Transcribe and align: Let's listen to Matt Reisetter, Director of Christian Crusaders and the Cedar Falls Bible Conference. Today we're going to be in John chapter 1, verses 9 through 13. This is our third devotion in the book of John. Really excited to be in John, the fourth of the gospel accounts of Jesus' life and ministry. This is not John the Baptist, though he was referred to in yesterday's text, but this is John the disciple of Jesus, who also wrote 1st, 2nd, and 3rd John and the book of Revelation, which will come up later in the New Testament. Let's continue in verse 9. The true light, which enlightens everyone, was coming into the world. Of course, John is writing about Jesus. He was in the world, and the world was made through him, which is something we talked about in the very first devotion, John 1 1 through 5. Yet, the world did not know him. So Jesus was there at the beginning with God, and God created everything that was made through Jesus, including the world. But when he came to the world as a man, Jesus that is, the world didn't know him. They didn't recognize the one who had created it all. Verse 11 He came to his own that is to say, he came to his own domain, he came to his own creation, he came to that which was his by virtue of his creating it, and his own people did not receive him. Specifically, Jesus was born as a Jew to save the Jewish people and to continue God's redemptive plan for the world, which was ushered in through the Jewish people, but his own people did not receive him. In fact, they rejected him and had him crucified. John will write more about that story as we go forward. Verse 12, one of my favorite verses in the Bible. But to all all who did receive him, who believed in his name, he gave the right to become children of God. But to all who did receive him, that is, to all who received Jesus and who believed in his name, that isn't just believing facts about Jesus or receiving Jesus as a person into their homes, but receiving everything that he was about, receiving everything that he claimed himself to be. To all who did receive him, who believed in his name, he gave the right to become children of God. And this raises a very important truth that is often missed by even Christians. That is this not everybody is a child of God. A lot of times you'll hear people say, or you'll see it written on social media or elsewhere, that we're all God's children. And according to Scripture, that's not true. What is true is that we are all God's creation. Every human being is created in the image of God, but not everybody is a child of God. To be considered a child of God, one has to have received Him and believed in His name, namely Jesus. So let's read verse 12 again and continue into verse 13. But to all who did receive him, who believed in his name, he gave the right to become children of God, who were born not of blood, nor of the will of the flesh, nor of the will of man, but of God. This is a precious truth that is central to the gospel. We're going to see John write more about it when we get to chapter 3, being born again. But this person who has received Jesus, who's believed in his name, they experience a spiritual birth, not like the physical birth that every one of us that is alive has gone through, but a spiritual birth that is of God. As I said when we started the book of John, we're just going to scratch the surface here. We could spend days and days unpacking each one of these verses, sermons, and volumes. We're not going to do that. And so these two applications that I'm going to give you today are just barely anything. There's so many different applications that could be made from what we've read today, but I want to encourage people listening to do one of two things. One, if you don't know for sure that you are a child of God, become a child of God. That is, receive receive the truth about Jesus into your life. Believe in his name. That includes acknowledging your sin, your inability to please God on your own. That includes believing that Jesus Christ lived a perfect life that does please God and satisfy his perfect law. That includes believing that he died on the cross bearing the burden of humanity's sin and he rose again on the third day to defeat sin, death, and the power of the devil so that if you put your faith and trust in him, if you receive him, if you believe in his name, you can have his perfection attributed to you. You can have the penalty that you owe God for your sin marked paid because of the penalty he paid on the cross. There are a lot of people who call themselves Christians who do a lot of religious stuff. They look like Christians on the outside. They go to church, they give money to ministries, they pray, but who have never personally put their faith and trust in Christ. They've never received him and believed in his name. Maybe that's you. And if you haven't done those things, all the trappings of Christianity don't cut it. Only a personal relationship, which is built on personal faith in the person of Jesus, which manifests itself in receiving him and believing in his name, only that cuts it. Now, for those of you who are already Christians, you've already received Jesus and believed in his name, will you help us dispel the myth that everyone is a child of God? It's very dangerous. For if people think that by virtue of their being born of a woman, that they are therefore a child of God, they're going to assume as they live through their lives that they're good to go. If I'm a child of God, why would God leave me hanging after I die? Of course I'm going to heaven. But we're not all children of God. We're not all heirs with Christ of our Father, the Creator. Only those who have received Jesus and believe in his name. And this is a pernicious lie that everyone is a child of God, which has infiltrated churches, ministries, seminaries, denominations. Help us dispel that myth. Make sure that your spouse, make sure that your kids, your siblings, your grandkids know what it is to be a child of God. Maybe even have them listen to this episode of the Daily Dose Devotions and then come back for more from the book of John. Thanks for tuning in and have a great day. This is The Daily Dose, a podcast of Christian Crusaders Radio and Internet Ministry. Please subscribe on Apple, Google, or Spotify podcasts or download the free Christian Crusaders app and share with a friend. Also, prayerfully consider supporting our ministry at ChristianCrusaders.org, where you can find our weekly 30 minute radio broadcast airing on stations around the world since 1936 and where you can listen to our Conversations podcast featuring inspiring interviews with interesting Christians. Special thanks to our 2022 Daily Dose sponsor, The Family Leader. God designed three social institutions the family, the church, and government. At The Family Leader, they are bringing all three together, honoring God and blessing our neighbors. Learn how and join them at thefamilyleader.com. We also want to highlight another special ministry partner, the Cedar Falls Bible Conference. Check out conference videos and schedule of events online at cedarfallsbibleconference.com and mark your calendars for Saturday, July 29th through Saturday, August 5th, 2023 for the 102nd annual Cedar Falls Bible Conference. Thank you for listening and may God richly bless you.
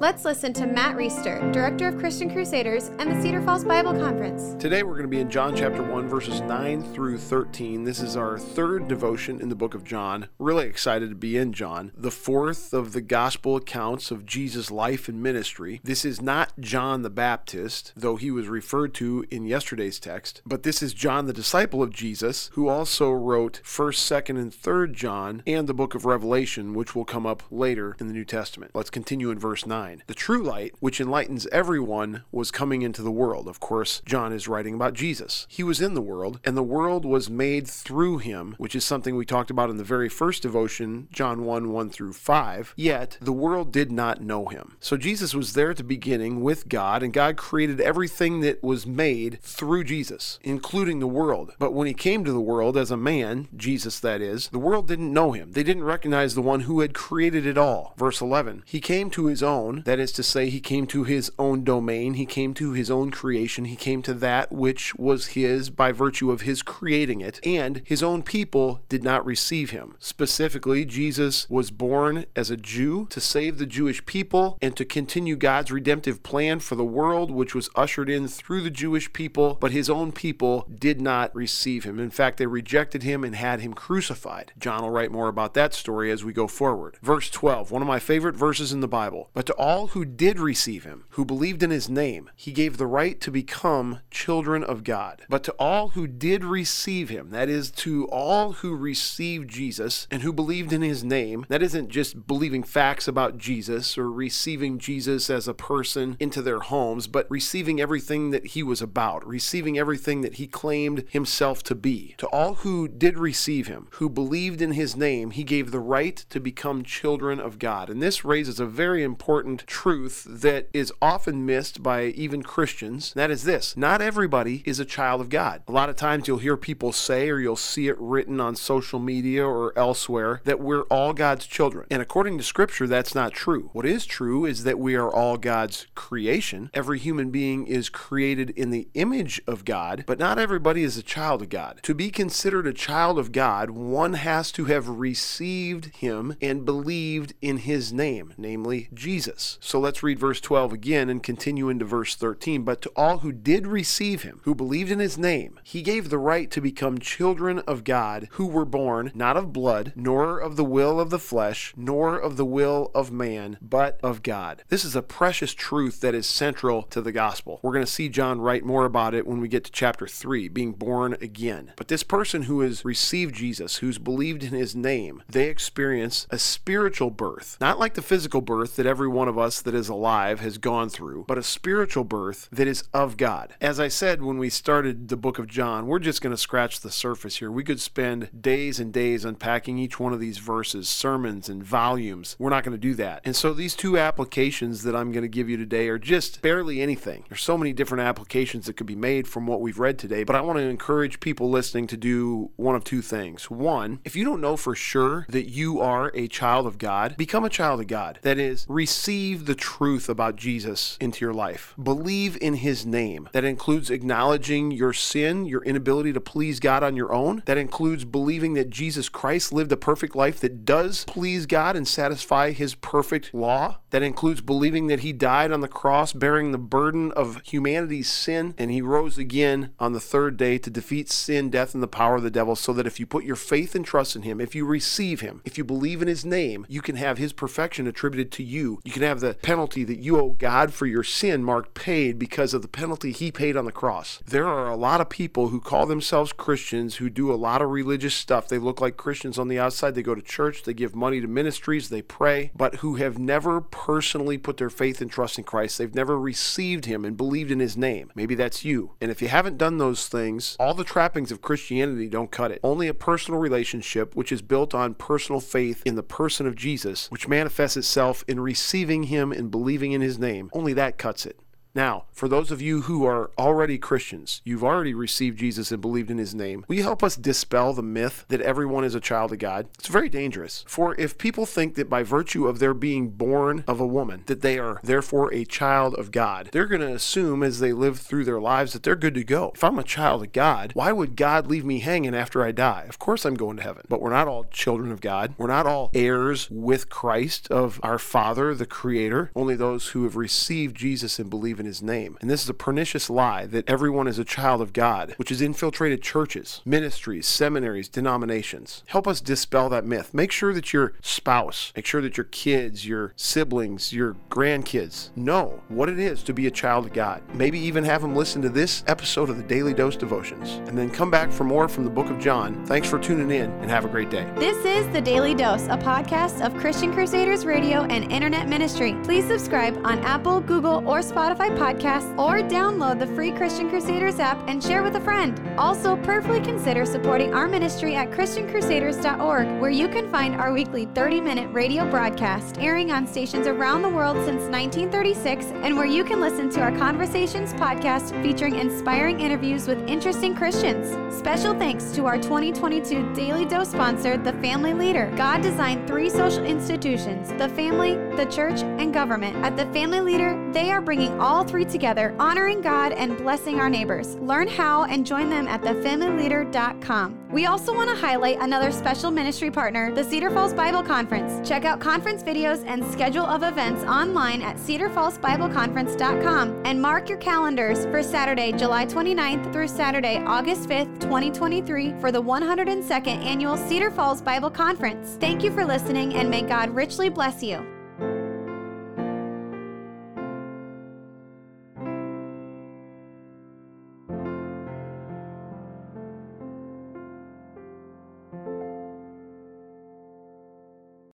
Let's 0.00 0.24
listen 0.24 0.52
to 0.52 0.64
Matt 0.64 0.96
Reisetter, 0.96 1.52
Director 1.52 1.88
of 1.88 1.98
Christian 1.98 2.30
Crusaders 2.30 2.92
and 3.00 3.10
the 3.10 3.20
Cedar 3.20 3.42
Falls 3.42 3.64
Bible 3.64 3.92
Conference. 3.94 4.54
Today 4.62 4.84
we're 4.84 4.92
going 4.92 5.02
to 5.02 5.08
be 5.08 5.18
in 5.18 5.28
John 5.28 5.56
chapter 5.56 5.82
1, 5.82 6.06
verses 6.06 6.40
9 6.40 6.84
through 6.94 7.18
13. 7.18 7.82
This 7.82 7.98
is 7.98 8.16
our 8.16 8.38
third 8.38 8.86
devotion 8.86 9.40
in 9.40 9.48
the 9.48 9.56
book 9.56 9.74
of 9.74 9.82
John. 9.82 10.28
Really 10.38 10.68
excited 10.68 11.08
to 11.08 11.16
be 11.16 11.36
in 11.36 11.52
John, 11.52 11.90
the 11.96 12.12
fourth 12.12 12.72
of 12.72 12.92
the 12.92 13.00
gospel 13.00 13.56
accounts 13.56 14.12
of 14.12 14.24
Jesus' 14.24 14.70
life 14.70 15.08
and 15.08 15.20
ministry. 15.20 15.80
This 15.82 16.04
is 16.04 16.22
not 16.22 16.52
John 16.60 17.02
the 17.02 17.10
Baptist, 17.10 17.92
though 17.96 18.14
he 18.14 18.30
was 18.30 18.46
referred 18.46 18.94
to 18.94 19.24
in 19.32 19.46
yesterday's 19.46 19.98
text, 19.98 20.42
but 20.46 20.62
this 20.62 20.80
is 20.80 20.94
John 20.94 21.26
the 21.26 21.32
disciple 21.32 21.82
of 21.82 21.92
Jesus, 21.92 22.50
who 22.52 22.68
also 22.68 23.10
wrote 23.10 23.62
1st, 23.64 24.22
2nd, 24.22 24.38
and 24.38 24.52
3rd 24.52 24.92
John 24.92 25.42
and 25.44 25.66
the 25.66 25.74
book 25.74 25.96
of 25.96 26.04
Revelation, 26.04 26.72
which 26.72 26.94
will 26.94 27.04
come 27.04 27.26
up 27.26 27.42
later 27.50 27.96
in 27.98 28.06
the 28.06 28.14
New 28.14 28.24
Testament. 28.24 28.70
Let's 28.76 28.90
continue 28.90 29.32
in 29.32 29.40
verse 29.40 29.66
9. 29.66 29.87
The 30.06 30.14
true 30.14 30.42
light, 30.42 30.74
which 30.80 31.00
enlightens 31.00 31.46
everyone, 31.48 32.22
was 32.30 32.50
coming 32.50 32.82
into 32.82 33.02
the 33.02 33.10
world. 33.10 33.48
Of 33.48 33.60
course, 33.60 34.02
John 34.04 34.32
is 34.32 34.48
writing 34.48 34.74
about 34.74 34.94
Jesus. 34.94 35.46
He 35.48 35.62
was 35.62 35.80
in 35.80 35.94
the 35.94 36.02
world, 36.02 36.40
and 36.44 36.56
the 36.56 36.62
world 36.62 37.04
was 37.04 37.30
made 37.30 37.66
through 37.66 38.18
him, 38.18 38.54
which 38.58 38.74
is 38.74 38.84
something 38.84 39.16
we 39.16 39.24
talked 39.24 39.50
about 39.50 39.70
in 39.70 39.76
the 39.76 39.84
very 39.84 40.08
first 40.08 40.42
devotion, 40.42 41.08
John 41.12 41.44
1 41.44 41.72
1 41.72 41.90
through 41.90 42.12
5. 42.12 42.74
Yet, 42.76 43.18
the 43.20 43.32
world 43.32 43.72
did 43.72 43.90
not 43.90 44.20
know 44.20 44.46
him. 44.46 44.76
So 44.80 44.96
Jesus 44.96 45.34
was 45.34 45.54
there 45.54 45.70
at 45.70 45.76
the 45.76 45.84
beginning 45.84 46.42
with 46.42 46.68
God, 46.68 47.02
and 47.02 47.12
God 47.12 47.36
created 47.36 47.80
everything 47.80 48.40
that 48.40 48.62
was 48.62 48.86
made 48.86 49.40
through 49.42 49.84
Jesus, 49.84 50.38
including 50.42 51.00
the 51.00 51.06
world. 51.06 51.54
But 51.58 51.72
when 51.72 51.86
he 51.86 51.94
came 51.94 52.24
to 52.24 52.32
the 52.32 52.40
world 52.40 52.76
as 52.76 52.90
a 52.90 52.96
man, 52.96 53.48
Jesus 53.56 54.00
that 54.00 54.20
is, 54.20 54.48
the 54.48 54.58
world 54.58 54.88
didn't 54.88 55.12
know 55.12 55.32
him. 55.32 55.52
They 55.52 55.62
didn't 55.62 55.84
recognize 55.84 56.34
the 56.34 56.42
one 56.42 56.60
who 56.60 56.80
had 56.80 56.94
created 56.94 57.46
it 57.46 57.58
all. 57.58 57.94
Verse 57.96 58.20
11 58.20 58.62
He 58.66 58.80
came 58.80 59.10
to 59.10 59.26
his 59.26 59.42
own 59.42 59.77
that 59.84 59.98
is 59.98 60.12
to 60.12 60.22
say, 60.22 60.48
he 60.48 60.60
came 60.60 60.86
to 60.88 61.04
his 61.04 61.30
own 61.38 61.64
domain, 61.64 62.14
he 62.14 62.26
came 62.26 62.54
to 62.54 62.72
his 62.72 62.90
own 62.90 63.10
creation, 63.10 63.64
he 63.66 63.76
came 63.76 64.02
to 64.02 64.14
that 64.14 64.52
which 64.52 64.94
was 64.96 65.28
his 65.28 65.70
by 65.70 65.92
virtue 65.92 66.30
of 66.30 66.42
his 66.42 66.62
creating 66.62 67.20
it, 67.20 67.40
and 67.44 67.82
his 67.84 68.02
own 68.02 68.22
people 68.22 68.80
did 68.88 69.02
not 69.04 69.24
receive 69.24 69.70
him. 69.70 69.96
Specifically, 69.98 70.84
Jesus 70.84 71.48
was 71.50 71.70
born 71.70 72.26
as 72.34 72.50
a 72.50 72.56
Jew 72.56 73.06
to 73.10 73.20
save 73.20 73.58
the 73.58 73.66
Jewish 73.66 74.04
people 74.06 74.58
and 74.60 74.76
to 74.76 74.84
continue 74.84 75.36
God's 75.36 75.70
redemptive 75.70 76.22
plan 76.22 76.60
for 76.60 76.74
the 76.74 76.84
world, 76.84 77.30
which 77.30 77.54
was 77.54 77.70
ushered 77.74 78.08
in 78.10 78.28
through 78.28 78.62
the 78.62 78.70
Jewish 78.70 79.12
people, 79.12 79.56
but 79.60 79.72
his 79.72 79.90
own 79.90 80.12
people 80.12 80.66
did 80.72 81.00
not 81.00 81.34
receive 81.34 81.84
him. 81.84 81.98
In 81.98 82.10
fact, 82.10 82.38
they 82.38 82.46
rejected 82.46 83.02
him 83.02 83.24
and 83.24 83.34
had 83.34 83.60
him 83.60 83.74
crucified. 83.74 84.52
John 84.58 84.82
will 84.82 84.90
write 84.90 85.12
more 85.12 85.28
about 85.28 85.54
that 85.54 85.74
story 85.74 86.10
as 86.10 86.24
we 86.24 86.32
go 86.32 86.46
forward. 86.46 86.96
Verse 87.02 87.30
12, 87.30 87.70
one 87.70 87.82
of 87.82 87.88
my 87.88 87.98
favorite 87.98 88.36
verses 88.36 88.72
in 88.72 88.80
the 88.80 88.88
Bible. 88.88 89.30
But 89.34 89.46
to 89.46 89.54
all 89.54 89.67
all 89.68 89.88
who 89.88 90.02
did 90.02 90.40
receive 90.40 90.84
him, 90.84 91.04
who 91.10 91.26
believed 91.26 91.62
in 91.62 91.68
his 91.68 91.90
name, 91.90 92.30
he 92.34 92.52
gave 92.52 92.78
the 92.78 92.86
right 92.86 93.20
to 93.20 93.30
become 93.30 94.00
children 94.10 94.64
of 94.64 94.82
God. 94.82 95.20
But 95.28 95.44
to 95.44 95.52
all 95.58 95.88
who 95.88 96.06
did 96.06 96.42
receive 96.42 97.10
him, 97.10 97.28
that 97.32 97.50
is, 97.50 97.70
to 97.72 98.08
all 98.08 98.52
who 98.52 98.74
received 98.74 99.50
Jesus 99.50 100.08
and 100.10 100.22
who 100.22 100.32
believed 100.32 100.72
in 100.72 100.80
his 100.80 101.04
name, 101.04 101.44
that 101.50 101.62
isn't 101.62 101.90
just 101.90 102.26
believing 102.26 102.62
facts 102.62 103.06
about 103.06 103.36
Jesus 103.36 103.98
or 103.98 104.10
receiving 104.10 104.78
Jesus 104.78 105.28
as 105.28 105.46
a 105.46 105.52
person 105.52 106.16
into 106.18 106.40
their 106.40 106.60
homes, 106.60 107.06
but 107.06 107.30
receiving 107.30 107.78
everything 107.78 108.30
that 108.30 108.46
he 108.46 108.62
was 108.62 108.80
about, 108.80 109.26
receiving 109.26 109.78
everything 109.78 110.22
that 110.22 110.36
he 110.36 110.46
claimed 110.46 111.04
himself 111.10 111.62
to 111.64 111.74
be. 111.74 112.14
To 112.16 112.26
all 112.28 112.54
who 112.54 112.88
did 112.88 113.18
receive 113.18 113.66
him, 113.66 113.88
who 113.90 114.08
believed 114.08 114.62
in 114.62 114.72
his 114.72 114.96
name, 114.96 115.32
he 115.32 115.44
gave 115.44 115.72
the 115.72 115.78
right 115.78 116.16
to 116.30 116.40
become 116.40 116.84
children 116.84 117.38
of 117.38 117.58
God. 117.58 117.90
And 117.90 118.02
this 118.02 118.24
raises 118.24 118.58
a 118.58 118.64
very 118.64 119.02
important 119.02 119.57
truth 119.66 120.26
that 120.28 120.68
is 120.72 120.92
often 121.00 121.46
missed 121.46 121.82
by 121.82 122.04
even 122.04 122.42
Christians. 122.42 123.12
That 123.14 123.30
is 123.30 123.44
this 123.44 123.76
not 123.76 124.00
everybody 124.00 124.62
is 124.64 124.80
a 124.80 124.84
child 124.84 125.20
of 125.20 125.28
God. 125.28 125.62
A 125.68 125.72
lot 125.72 125.88
of 125.88 125.96
times 125.96 126.28
you'll 126.28 126.38
hear 126.38 126.56
people 126.56 126.92
say, 126.92 127.30
or 127.30 127.38
you'll 127.38 127.56
see 127.56 127.88
it 127.88 127.96
written 127.98 128.40
on 128.40 128.56
social 128.56 128.98
media 128.98 129.46
or 129.46 129.76
elsewhere, 129.76 130.40
that 130.44 130.60
we're 130.60 130.82
all 130.82 131.12
God's 131.12 131.46
children. 131.46 131.86
And 131.90 132.02
according 132.02 132.38
to 132.38 132.44
Scripture, 132.44 132.86
that's 132.86 133.14
not 133.14 133.32
true. 133.32 133.70
What 133.72 133.86
is 133.86 134.06
true 134.06 134.44
is 134.44 134.64
that 134.64 134.78
we 134.78 134.94
are 134.94 135.10
all 135.10 135.36
God's 135.36 135.86
creation. 135.94 136.70
Every 136.74 136.98
human 136.98 137.30
being 137.30 137.66
is 137.66 137.88
created 137.88 138.50
in 138.50 138.70
the 138.70 138.88
image 138.94 139.40
of 139.46 139.64
God, 139.64 140.04
but 140.06 140.18
not 140.18 140.38
everybody 140.38 140.82
is 140.82 140.96
a 140.96 141.02
child 141.02 141.42
of 141.42 141.48
God. 141.48 141.80
To 141.82 141.94
be 141.94 142.10
considered 142.10 142.66
a 142.66 142.72
child 142.72 143.18
of 143.18 143.32
God, 143.32 143.70
one 143.70 144.14
has 144.14 144.52
to 144.52 144.66
have 144.66 144.88
received 144.88 145.86
Him 145.96 146.36
and 146.40 146.64
believed 146.64 147.34
in 147.40 147.58
His 147.58 147.92
name, 147.92 148.34
namely 148.36 148.88
Jesus. 148.92 149.47
So 149.60 149.80
let's 149.80 150.02
read 150.02 150.18
verse 150.18 150.40
12 150.40 150.72
again 150.72 151.08
and 151.08 151.22
continue 151.22 151.68
into 151.68 151.84
verse 151.84 152.14
13. 152.14 152.64
But 152.64 152.82
to 152.82 152.92
all 152.94 153.18
who 153.18 153.32
did 153.32 153.66
receive 153.66 154.22
him, 154.22 154.40
who 154.42 154.54
believed 154.54 154.90
in 154.90 154.98
his 154.98 155.16
name, 155.16 155.60
he 155.62 155.80
gave 155.80 156.10
the 156.10 156.18
right 156.18 156.50
to 156.50 156.60
become 156.60 156.98
children 156.98 157.60
of 157.60 157.84
God, 157.84 158.28
who 158.32 158.46
were 158.46 158.64
born 158.64 159.12
not 159.14 159.36
of 159.36 159.52
blood, 159.52 159.92
nor 159.96 160.38
of 160.38 160.56
the 160.56 160.64
will 160.64 161.00
of 161.00 161.10
the 161.10 161.18
flesh, 161.18 161.72
nor 161.76 162.18
of 162.18 162.36
the 162.36 162.44
will 162.44 162.90
of 162.94 163.10
man, 163.10 163.56
but 163.62 163.98
of 164.02 164.22
God. 164.22 164.64
This 164.68 164.84
is 164.84 164.96
a 164.96 165.02
precious 165.02 165.54
truth 165.54 166.00
that 166.00 166.14
is 166.14 166.26
central 166.26 166.82
to 166.84 167.00
the 167.00 167.12
gospel. 167.12 167.60
We're 167.62 167.72
going 167.72 167.84
to 167.84 167.90
see 167.90 168.08
John 168.08 168.40
write 168.40 168.64
more 168.64 168.84
about 168.84 169.14
it 169.14 169.26
when 169.26 169.40
we 169.40 169.48
get 169.48 169.64
to 169.64 169.72
chapter 169.72 170.06
3, 170.06 170.48
being 170.48 170.72
born 170.72 171.16
again. 171.20 171.72
But 171.76 171.88
this 171.88 172.02
person 172.02 172.42
who 172.42 172.60
has 172.60 172.84
received 172.84 173.34
Jesus, 173.34 173.76
who's 173.76 173.98
believed 173.98 174.42
in 174.42 174.52
his 174.52 174.74
name, 174.74 175.22
they 175.28 175.48
experience 175.48 176.26
a 176.30 176.38
spiritual 176.38 177.10
birth, 177.10 177.56
not 177.60 177.78
like 177.78 177.94
the 177.94 178.02
physical 178.02 178.40
birth 178.40 178.76
that 178.76 178.86
every 178.86 179.08
one 179.28 179.34
of 179.34 179.46
us 179.46 179.60
that 179.60 179.74
is 179.74 179.90
alive 179.90 180.40
has 180.40 180.56
gone 180.56 180.88
through, 180.88 181.26
but 181.28 181.36
a 181.36 181.42
spiritual 181.42 182.02
birth 182.02 182.48
that 182.50 182.66
is 182.66 182.84
of 182.94 183.18
God. 183.18 183.52
As 183.60 183.78
I 183.78 183.88
said 183.88 184.22
when 184.22 184.38
we 184.38 184.48
started 184.48 185.08
the 185.08 185.18
book 185.18 185.38
of 185.38 185.46
John, 185.46 185.86
we're 185.86 185.98
just 185.98 186.22
going 186.22 186.34
to 186.34 186.40
scratch 186.40 186.80
the 186.80 186.90
surface 186.90 187.36
here. 187.36 187.52
We 187.52 187.62
could 187.62 187.78
spend 187.78 188.30
days 188.40 188.80
and 188.80 188.90
days 188.90 189.26
unpacking 189.26 189.76
each 189.76 190.00
one 190.00 190.14
of 190.14 190.20
these 190.20 190.38
verses, 190.38 190.88
sermons, 190.88 191.50
and 191.50 191.62
volumes. 191.62 192.36
We're 192.38 192.48
not 192.48 192.64
going 192.64 192.72
to 192.72 192.78
do 192.78 192.94
that. 192.94 193.20
And 193.26 193.36
so 193.36 193.52
these 193.52 193.76
two 193.76 193.98
applications 193.98 194.82
that 194.84 194.96
I'm 194.96 195.12
going 195.12 195.24
to 195.24 195.28
give 195.28 195.50
you 195.50 195.58
today 195.58 195.88
are 195.88 195.98
just 195.98 196.40
barely 196.40 196.80
anything. 196.80 197.24
There's 197.28 197.42
so 197.42 197.58
many 197.58 197.74
different 197.74 198.04
applications 198.04 198.64
that 198.64 198.78
could 198.78 198.86
be 198.86 198.96
made 198.96 199.28
from 199.28 199.46
what 199.46 199.60
we've 199.60 199.78
read 199.78 199.98
today, 199.98 200.24
but 200.24 200.36
I 200.36 200.40
want 200.40 200.56
to 200.56 200.62
encourage 200.62 201.20
people 201.20 201.50
listening 201.50 201.86
to 201.88 201.98
do 201.98 202.50
one 202.56 202.74
of 202.74 202.82
two 202.82 203.02
things. 203.02 203.50
One, 203.50 204.00
if 204.06 204.16
you 204.16 204.24
don't 204.24 204.40
know 204.40 204.56
for 204.56 204.74
sure 204.74 205.26
that 205.28 205.50
you 205.50 205.80
are 205.80 206.10
a 206.14 206.28
child 206.28 206.66
of 206.66 206.78
God, 206.78 207.14
become 207.18 207.44
a 207.44 207.50
child 207.50 207.80
of 207.80 207.88
God. 207.88 208.20
That 208.22 208.38
is, 208.38 208.64
receive 208.70 209.17
receive 209.18 209.46
the 209.46 209.54
truth 209.56 210.08
about 210.08 210.36
Jesus 210.36 210.96
into 211.00 211.24
your 211.24 211.34
life. 211.34 211.74
Believe 211.82 212.38
in 212.40 212.54
his 212.54 212.86
name. 212.86 213.28
That 213.32 213.44
includes 213.44 213.90
acknowledging 213.90 214.70
your 214.70 214.92
sin, 214.92 215.44
your 215.44 215.64
inability 215.64 216.12
to 216.12 216.20
please 216.20 216.60
God 216.60 216.84
on 216.84 216.94
your 216.94 217.12
own. 217.12 217.42
That 217.46 217.58
includes 217.58 218.04
believing 218.04 218.54
that 218.54 218.70
Jesus 218.70 219.08
Christ 219.08 219.52
lived 219.52 219.72
a 219.72 219.76
perfect 219.76 220.14
life 220.14 220.38
that 220.38 220.64
does 220.64 221.04
please 221.06 221.46
God 221.46 221.74
and 221.74 221.88
satisfy 221.88 222.52
his 222.52 222.76
perfect 222.76 223.34
law. 223.34 223.78
That 223.90 224.04
includes 224.04 224.40
believing 224.40 224.86
that 224.86 225.00
he 225.00 225.12
died 225.12 225.50
on 225.50 225.62
the 225.62 225.68
cross 225.68 226.12
bearing 226.12 226.52
the 226.52 226.58
burden 226.58 227.10
of 227.12 227.40
humanity's 227.44 228.08
sin 228.08 228.54
and 228.56 228.70
he 228.70 228.82
rose 228.82 229.18
again 229.18 229.72
on 229.80 229.94
the 229.94 230.00
third 230.00 230.36
day 230.36 230.58
to 230.58 230.70
defeat 230.70 231.10
sin, 231.10 231.50
death, 231.50 231.74
and 231.74 231.82
the 231.82 231.88
power 231.88 232.16
of 232.16 232.22
the 232.22 232.30
devil 232.30 232.54
so 232.54 232.72
that 232.72 232.86
if 232.86 233.00
you 233.00 233.06
put 233.06 233.24
your 233.24 233.36
faith 233.36 233.74
and 233.74 233.84
trust 233.84 234.14
in 234.14 234.22
him, 234.22 234.40
if 234.40 234.54
you 234.54 234.64
receive 234.64 235.22
him, 235.22 235.40
if 235.44 235.58
you 235.58 235.64
believe 235.64 236.02
in 236.02 236.08
his 236.08 236.24
name, 236.24 236.64
you 236.68 236.82
can 236.82 236.94
have 236.94 237.18
his 237.18 237.32
perfection 237.32 237.88
attributed 237.88 238.30
to 238.32 238.44
you. 238.44 238.80
You 238.84 238.92
can 238.92 239.07
have 239.08 239.20
the 239.20 239.34
penalty 239.34 239.84
that 239.84 239.98
you 239.98 240.18
owe 240.18 240.30
God 240.30 240.72
for 240.72 240.86
your 240.86 241.02
sin 241.02 241.42
marked 241.42 241.74
paid 241.74 242.18
because 242.18 242.54
of 242.54 242.62
the 242.62 242.68
penalty 242.68 243.10
he 243.10 243.32
paid 243.32 243.56
on 243.56 243.64
the 243.64 243.72
cross. 243.72 244.20
There 244.26 244.46
are 244.46 244.68
a 244.68 244.76
lot 244.76 245.00
of 245.00 245.08
people 245.08 245.48
who 245.48 245.60
call 245.60 245.86
themselves 245.86 246.32
Christians 246.32 246.96
who 246.96 247.08
do 247.08 247.32
a 247.32 247.34
lot 247.34 247.62
of 247.62 247.70
religious 247.70 248.14
stuff. 248.14 248.48
They 248.48 248.58
look 248.58 248.80
like 248.80 248.96
Christians 248.96 249.38
on 249.38 249.48
the 249.48 249.58
outside. 249.58 249.94
They 249.94 250.02
go 250.02 250.14
to 250.14 250.22
church, 250.22 250.62
they 250.62 250.74
give 250.74 250.94
money 250.94 251.20
to 251.20 251.26
ministries, 251.26 251.88
they 251.88 252.02
pray, 252.02 252.50
but 252.54 252.76
who 252.76 252.96
have 252.96 253.18
never 253.18 253.60
personally 253.60 254.36
put 254.36 254.58
their 254.58 254.70
faith 254.70 255.00
and 255.00 255.10
trust 255.10 255.38
in 255.38 255.44
Christ. 255.44 255.78
They've 255.78 255.94
never 255.94 256.18
received 256.18 256.84
him 256.84 257.04
and 257.04 257.16
believed 257.16 257.50
in 257.50 257.60
his 257.60 257.76
name. 257.76 258.12
Maybe 258.14 258.34
that's 258.34 258.64
you. 258.64 258.92
And 259.00 259.10
if 259.10 259.22
you 259.22 259.28
haven't 259.28 259.58
done 259.58 259.78
those 259.78 260.06
things, 260.08 260.56
all 260.60 260.74
the 260.74 260.84
trappings 260.84 261.32
of 261.32 261.40
Christianity 261.40 262.08
don't 262.08 262.30
cut 262.30 262.50
it. 262.50 262.60
Only 262.62 262.88
a 262.88 262.94
personal 262.94 263.40
relationship, 263.40 264.14
which 264.14 264.30
is 264.30 264.42
built 264.42 264.74
on 264.74 264.94
personal 264.94 265.40
faith 265.40 265.82
in 265.86 265.94
the 265.94 266.02
person 266.02 266.46
of 266.46 266.54
Jesus, 266.54 267.10
which 267.10 267.26
manifests 267.26 267.76
itself 267.76 268.24
in 268.28 268.40
receiving 268.40 268.97
him 269.04 269.32
and 269.32 269.50
believing 269.50 269.92
in 269.92 270.00
his 270.00 270.18
name, 270.18 270.50
only 270.52 270.72
that 270.74 270.98
cuts 270.98 271.26
it. 271.26 271.38
Now, 271.74 272.04
for 272.12 272.28
those 272.28 272.50
of 272.50 272.62
you 272.62 272.82
who 272.82 273.04
are 273.04 273.30
already 273.38 273.78
Christians, 273.78 274.40
you've 274.44 274.64
already 274.64 274.94
received 274.94 275.38
Jesus 275.38 275.70
and 275.70 275.80
believed 275.80 276.10
in 276.10 276.18
his 276.18 276.34
name, 276.34 276.64
will 276.66 276.76
you 276.76 276.82
help 276.82 277.02
us 277.02 277.16
dispel 277.16 277.72
the 277.72 277.82
myth 277.82 278.24
that 278.28 278.40
everyone 278.40 278.84
is 278.84 278.94
a 278.94 279.00
child 279.00 279.32
of 279.32 279.38
God? 279.38 279.68
It's 279.78 279.88
very 279.88 280.08
dangerous. 280.08 280.64
For 280.66 280.98
if 280.98 281.18
people 281.18 281.46
think 281.46 281.74
that 281.74 281.90
by 281.90 282.02
virtue 282.02 282.48
of 282.48 282.58
their 282.58 282.74
being 282.74 283.10
born 283.10 283.64
of 283.68 283.80
a 283.80 283.86
woman, 283.86 284.24
that 284.26 284.40
they 284.40 284.58
are 284.58 284.80
therefore 284.82 285.32
a 285.32 285.44
child 285.44 285.94
of 285.94 286.10
God, 286.10 286.48
they're 286.52 286.66
going 286.66 286.80
to 286.80 286.92
assume 286.92 287.42
as 287.42 287.60
they 287.60 287.72
live 287.72 288.00
through 288.00 288.24
their 288.24 288.40
lives 288.40 288.72
that 288.72 288.82
they're 288.82 288.96
good 288.96 289.14
to 289.14 289.24
go. 289.24 289.52
If 289.54 289.62
I'm 289.62 289.78
a 289.78 289.84
child 289.84 290.22
of 290.22 290.32
God, 290.32 290.72
why 290.74 290.92
would 290.92 291.16
God 291.16 291.46
leave 291.46 291.64
me 291.64 291.80
hanging 291.80 292.14
after 292.14 292.42
I 292.42 292.52
die? 292.52 292.86
Of 292.88 292.98
course 292.98 293.24
I'm 293.24 293.34
going 293.34 293.58
to 293.58 293.62
heaven. 293.62 293.84
But 293.88 294.00
we're 294.00 294.10
not 294.10 294.28
all 294.28 294.44
children 294.44 294.90
of 294.90 295.00
God. 295.00 295.34
We're 295.38 295.46
not 295.46 295.66
all 295.66 295.90
heirs 295.94 296.50
with 296.50 296.88
Christ 296.88 297.50
of 297.50 297.78
our 297.82 297.98
Father, 297.98 298.54
the 298.54 298.66
Creator. 298.66 299.30
Only 299.36 299.54
those 299.54 299.88
who 299.88 300.04
have 300.04 300.16
received 300.16 300.76
Jesus 300.76 301.18
and 301.18 301.30
believe 301.30 301.57
in 301.60 301.66
his 301.66 301.82
name. 301.82 302.16
And 302.20 302.30
this 302.30 302.42
is 302.42 302.48
a 302.48 302.54
pernicious 302.54 303.08
lie 303.10 303.46
that 303.46 303.68
everyone 303.68 304.08
is 304.08 304.18
a 304.18 304.24
child 304.24 304.60
of 304.60 304.72
God, 304.72 305.14
which 305.16 305.30
has 305.30 305.40
infiltrated 305.40 306.02
churches, 306.02 306.60
ministries, 306.64 307.26
seminaries, 307.26 307.88
denominations. 307.88 308.82
Help 308.86 309.06
us 309.06 309.20
dispel 309.20 309.68
that 309.68 309.84
myth. 309.84 310.14
Make 310.14 310.32
sure 310.32 310.52
that 310.52 310.72
your 310.72 310.92
spouse, 311.02 311.72
make 311.76 311.86
sure 311.86 312.00
that 312.00 312.16
your 312.16 312.24
kids, 312.24 312.86
your 312.86 313.12
siblings, 313.16 313.92
your 313.92 314.16
grandkids 314.30 315.10
know 315.16 315.60
what 315.68 315.88
it 315.88 315.98
is 315.98 316.22
to 316.24 316.32
be 316.32 316.46
a 316.46 316.50
child 316.50 316.86
of 316.86 316.92
God. 316.92 317.22
Maybe 317.34 317.58
even 317.58 317.84
have 317.84 318.02
them 318.02 318.14
listen 318.14 318.42
to 318.42 318.48
this 318.48 318.84
episode 318.86 319.30
of 319.30 319.36
the 319.36 319.42
Daily 319.42 319.74
Dose 319.74 319.96
Devotions 319.96 320.50
and 320.68 320.76
then 320.76 320.90
come 320.90 321.10
back 321.10 321.30
for 321.30 321.44
more 321.44 321.68
from 321.68 321.84
the 321.84 321.90
book 321.90 322.10
of 322.10 322.18
John. 322.18 322.64
Thanks 322.66 322.88
for 322.88 322.98
tuning 322.98 323.30
in 323.30 323.50
and 323.50 323.70
have 323.70 323.84
a 323.84 323.88
great 323.88 324.10
day. 324.10 324.30
This 324.36 324.64
is 324.64 324.86
The 324.92 325.00
Daily 325.00 325.34
Dose, 325.34 325.64
a 325.64 325.76
podcast 325.76 326.44
of 326.44 326.56
Christian 326.58 326.92
Crusaders 326.92 327.44
Radio 327.44 327.82
and 327.84 328.10
Internet 328.12 328.48
Ministry. 328.48 328.96
Please 329.04 329.26
subscribe 329.26 329.76
on 329.84 329.98
Apple, 330.00 330.40
Google, 330.40 330.86
or 330.88 331.00
Spotify 331.00 331.47
podcasts 331.50 332.10
or 332.18 332.38
download 332.48 332.98
the 332.98 333.06
free 333.08 333.32
Christian 333.32 333.68
Crusaders 333.68 334.18
app 334.18 334.38
and 334.48 334.62
share 334.62 334.82
with 334.82 334.96
a 334.96 335.00
friend. 335.00 335.40
Also, 335.58 335.96
prayerfully 335.96 336.40
consider 336.40 336.84
supporting 336.84 337.34
our 337.34 337.48
ministry 337.48 337.94
at 337.94 338.10
ChristianCrusaders.org, 338.10 339.60
where 339.60 339.70
you 339.70 339.88
can 339.88 340.10
find 340.10 340.34
our 340.36 340.52
weekly 340.52 340.86
30 340.94 341.20
minute 341.20 341.48
radio 341.52 341.88
broadcast 341.90 342.58
airing 342.58 342.90
on 342.90 343.06
stations 343.06 343.46
around 343.46 343.82
the 343.82 343.88
world 343.88 344.16
since 344.24 344.42
1936 344.50 345.46
and 345.62 345.76
where 345.76 345.86
you 345.86 346.04
can 346.04 346.20
listen 346.20 346.50
to 346.50 346.60
our 346.60 346.76
Conversations 346.76 347.52
podcast 347.54 348.20
featuring 348.22 348.56
inspiring 348.56 349.20
interviews 349.20 349.66
with 349.66 349.78
interesting 349.88 350.34
Christians. 350.34 350.96
Special 351.16 351.54
thanks 351.54 351.92
to 351.92 352.06
our 352.06 352.16
2022 352.16 353.12
Daily 353.14 353.44
Dose 353.44 353.70
sponsor, 353.70 354.16
The 354.16 354.32
Family 354.34 354.74
Leader. 354.74 355.12
God 355.16 355.42
designed 355.42 355.86
three 355.86 356.10
social 356.10 356.44
institutions 356.44 357.32
the 357.38 357.48
family, 357.50 357.94
the 358.16 358.26
church, 358.26 358.62
and 358.62 358.92
government. 358.92 359.36
At 359.44 359.56
The 359.56 359.66
Family 359.72 360.00
Leader, 360.00 360.50
they 360.52 360.70
are 360.70 360.80
bringing 360.80 361.18
all 361.38 361.44
three 361.44 361.64
together, 361.64 362.16
honoring 362.18 362.60
God 362.60 362.90
and 362.90 363.16
blessing 363.16 363.60
our 363.60 363.70
neighbors. 363.70 364.16
Learn 364.16 364.48
how 364.48 364.82
and 364.84 365.06
join 365.06 365.30
them 365.30 365.46
at 365.46 365.62
thefamilyleader.com. 365.62 367.28
We 367.30 367.46
also 367.46 367.72
want 367.72 367.88
to 367.90 367.96
highlight 367.96 368.40
another 368.40 368.72
special 368.72 369.12
ministry 369.12 369.48
partner, 369.48 369.94
the 369.94 370.02
Cedar 370.02 370.30
Falls 370.30 370.52
Bible 370.52 370.82
Conference. 370.82 371.48
Check 371.48 371.64
out 371.64 371.78
conference 371.78 372.24
videos 372.24 372.64
and 372.66 372.84
schedule 372.90 373.24
of 373.24 373.44
events 373.44 373.84
online 373.84 374.42
at 374.42 374.56
cedarfallsbibleconference.com 374.56 376.62
and 376.64 376.82
mark 376.82 377.08
your 377.08 377.18
calendars 377.18 377.84
for 377.84 378.02
Saturday, 378.02 378.50
July 378.50 378.84
29th 378.84 379.52
through 379.52 379.68
Saturday, 379.68 380.20
August 380.26 380.68
5th, 380.68 380.98
2023 380.98 381.94
for 382.00 382.10
the 382.10 382.20
102nd 382.20 383.24
annual 383.24 383.56
Cedar 383.56 383.92
Falls 383.92 384.20
Bible 384.20 384.50
Conference. 384.50 385.16
Thank 385.20 385.44
you 385.44 385.52
for 385.52 385.64
listening 385.64 386.14
and 386.14 386.28
may 386.28 386.42
God 386.42 386.70
richly 386.70 387.08
bless 387.08 387.44
you. 387.44 387.77